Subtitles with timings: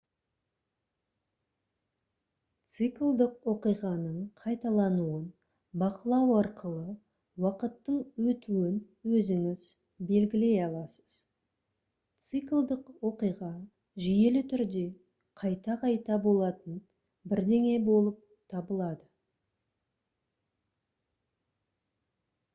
[2.75, 5.27] циклдік оқиғаның қайталануын
[5.83, 6.95] бақылау арқылы
[7.47, 7.99] уақыттың
[8.31, 8.79] өтуін
[9.19, 9.65] өзіңіз
[10.13, 11.19] белгілей аласыз
[12.29, 13.51] циклдік оқиға
[14.07, 14.83] жүйелі түрде
[15.43, 16.79] қайта-қайта болатын
[17.35, 18.25] бірдеңе болып
[18.55, 19.09] табылады